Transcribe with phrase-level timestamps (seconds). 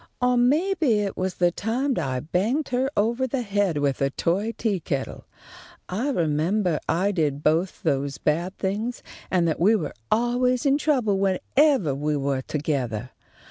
[0.19, 4.51] "Or maybe it was the time I banged her ovah the head with a toy
[4.53, 5.25] teakettle.
[5.89, 11.19] I remembah I did both those bad things, and that we were always in trouble
[11.19, 13.11] whenevah we were togethah.